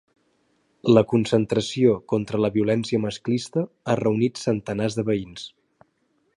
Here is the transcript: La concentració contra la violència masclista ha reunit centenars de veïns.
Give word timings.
La 0.95 1.03
concentració 1.11 1.91
contra 2.15 2.41
la 2.45 2.51
violència 2.57 3.03
masclista 3.05 3.67
ha 3.95 3.99
reunit 4.03 4.45
centenars 4.49 5.01
de 5.01 5.07
veïns. 5.11 5.49